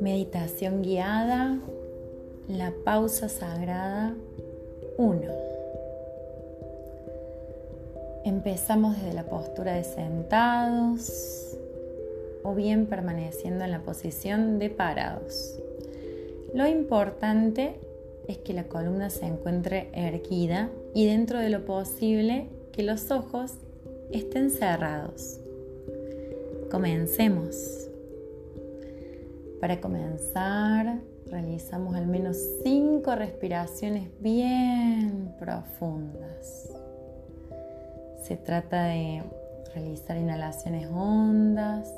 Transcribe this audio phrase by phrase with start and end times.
[0.00, 1.58] Meditación guiada,
[2.48, 4.14] la pausa sagrada
[4.96, 5.20] 1.
[8.24, 11.58] Empezamos desde la postura de sentados
[12.42, 15.58] o bien permaneciendo en la posición de parados.
[16.54, 17.74] Lo importante
[18.26, 23.58] es que la columna se encuentre erguida y dentro de lo posible que los ojos
[24.10, 25.40] estén cerrados.
[26.70, 27.88] Comencemos.
[29.60, 31.00] Para comenzar,
[31.30, 36.70] realizamos al menos cinco respiraciones bien profundas.
[38.22, 39.22] Se trata de
[39.74, 41.92] realizar inhalaciones hondas,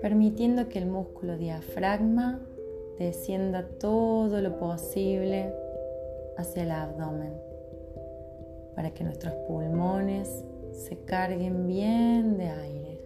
[0.00, 2.40] permitiendo que el músculo diafragma
[2.98, 5.52] descienda todo lo posible
[6.36, 7.32] hacia el abdomen,
[8.74, 10.44] para que nuestros pulmones
[10.76, 13.00] se carguen bien de aire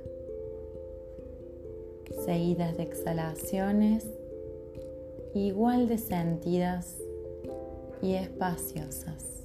[2.25, 4.06] seguidas de exhalaciones
[5.34, 6.98] igual de sentidas
[8.03, 9.44] y espaciosas.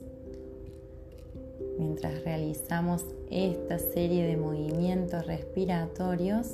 [1.77, 6.51] Mientras realizamos esta serie de movimientos respiratorios,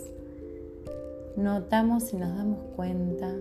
[1.37, 3.33] notamos y nos damos cuenta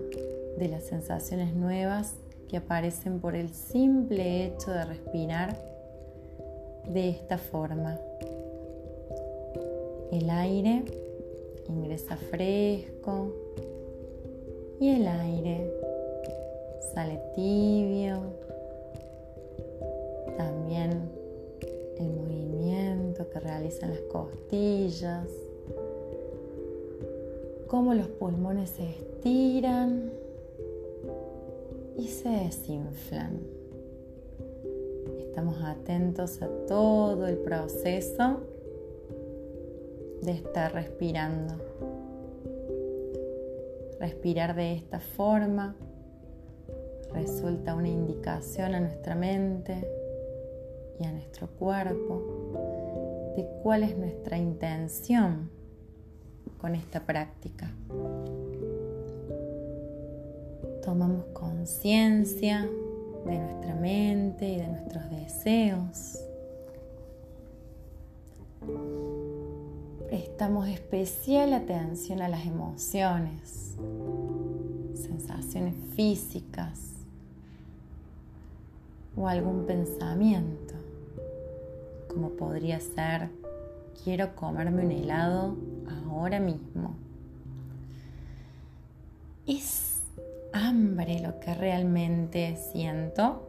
[0.57, 2.15] de las sensaciones nuevas
[2.47, 5.57] que aparecen por el simple hecho de respirar
[6.87, 7.97] de esta forma.
[10.11, 10.83] El aire
[11.69, 13.33] ingresa fresco
[14.77, 15.71] y el aire
[16.93, 18.19] sale tibio.
[20.37, 21.09] También
[21.97, 25.29] el movimiento que realizan las costillas,
[27.67, 30.11] cómo los pulmones se estiran
[31.97, 33.39] y se desinflan.
[35.19, 38.41] Estamos atentos a todo el proceso
[40.21, 41.55] de estar respirando.
[43.99, 45.75] Respirar de esta forma
[47.13, 49.87] resulta una indicación a nuestra mente
[50.99, 55.49] y a nuestro cuerpo de cuál es nuestra intención
[56.59, 57.71] con esta práctica.
[60.83, 62.67] Tomamos conciencia
[63.25, 66.19] de nuestra mente y de nuestros deseos
[70.11, 73.77] prestamos especial atención a las emociones,
[74.93, 76.81] sensaciones físicas
[79.15, 80.73] o algún pensamiento,
[82.09, 83.29] como podría ser
[84.03, 85.55] quiero comerme un helado
[86.05, 86.97] ahora mismo.
[89.47, 90.01] ¿Es
[90.51, 93.47] hambre lo que realmente siento?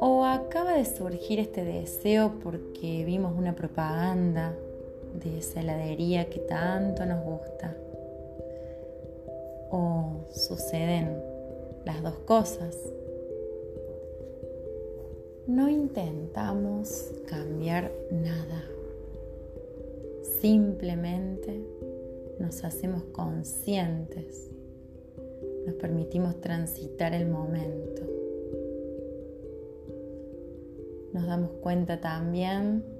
[0.00, 4.54] ¿O acaba de surgir este deseo porque vimos una propaganda
[5.24, 7.76] de esa heladería que tanto nos gusta.
[9.70, 11.22] O suceden
[11.84, 12.76] las dos cosas.
[15.46, 18.64] No intentamos cambiar nada.
[20.40, 21.64] Simplemente
[22.38, 24.50] nos hacemos conscientes.
[25.66, 28.02] Nos permitimos transitar el momento.
[31.12, 32.91] Nos damos cuenta también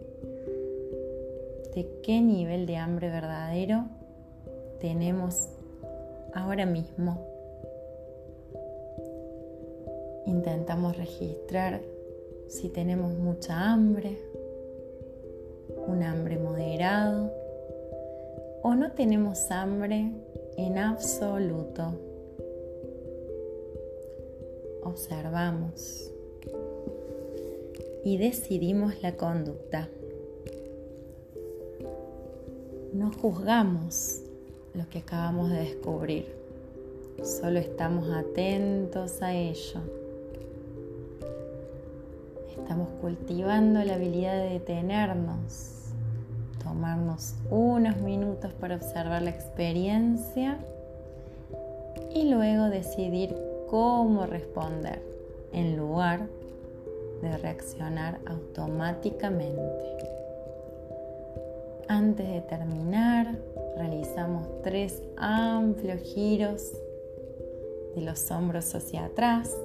[1.74, 3.84] de qué nivel de hambre verdadero
[4.80, 5.48] tenemos
[6.34, 7.26] ahora mismo.
[10.26, 11.80] Intentamos registrar
[12.48, 14.18] si tenemos mucha hambre,
[15.86, 17.32] un hambre moderado
[18.62, 20.12] o no tenemos hambre
[20.56, 21.94] en absoluto.
[24.84, 26.12] Observamos
[28.04, 29.88] y decidimos la conducta
[32.92, 34.20] no juzgamos
[34.74, 36.34] lo que acabamos de descubrir,
[37.22, 39.80] solo estamos atentos a ello.
[42.50, 45.92] Estamos cultivando la habilidad de detenernos,
[46.62, 50.58] tomarnos unos minutos para observar la experiencia
[52.14, 53.34] y luego decidir
[53.68, 55.02] cómo responder
[55.52, 56.26] en lugar
[57.22, 60.21] de reaccionar automáticamente.
[61.88, 63.38] Antes de terminar,
[63.76, 66.72] realizamos tres amplios giros
[67.94, 69.56] de los hombros hacia atrás.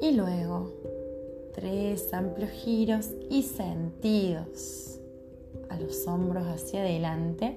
[0.00, 0.72] Y luego
[1.54, 4.98] tres amplios giros y sentidos
[5.68, 7.54] a los hombros hacia adelante.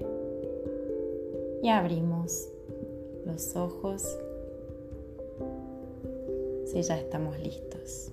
[1.62, 2.48] Y abrimos
[3.24, 4.02] los ojos.
[6.66, 8.12] Si ya estamos listos.